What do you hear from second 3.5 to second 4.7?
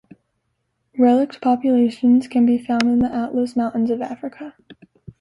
Mountains of Africa.